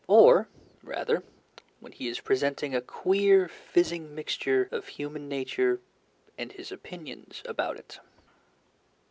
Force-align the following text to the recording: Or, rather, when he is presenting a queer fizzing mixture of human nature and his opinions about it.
Or, 0.07 0.47
rather, 0.81 1.21
when 1.79 1.91
he 1.91 2.07
is 2.07 2.21
presenting 2.21 2.73
a 2.73 2.81
queer 2.81 3.47
fizzing 3.47 4.15
mixture 4.15 4.67
of 4.71 4.87
human 4.87 5.27
nature 5.29 5.79
and 6.39 6.51
his 6.51 6.71
opinions 6.71 7.43
about 7.45 7.77
it. 7.77 7.99